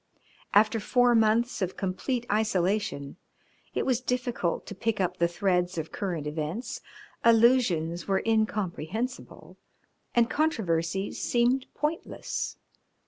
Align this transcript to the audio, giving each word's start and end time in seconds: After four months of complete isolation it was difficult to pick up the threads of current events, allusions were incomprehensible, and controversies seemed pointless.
After 0.55 0.79
four 0.79 1.13
months 1.13 1.61
of 1.61 1.77
complete 1.77 2.25
isolation 2.31 3.17
it 3.75 3.85
was 3.85 4.01
difficult 4.01 4.65
to 4.65 4.73
pick 4.73 4.99
up 4.99 5.17
the 5.17 5.27
threads 5.27 5.77
of 5.77 5.91
current 5.91 6.25
events, 6.25 6.81
allusions 7.23 8.07
were 8.07 8.23
incomprehensible, 8.25 9.57
and 10.15 10.27
controversies 10.27 11.21
seemed 11.21 11.67
pointless. 11.75 12.57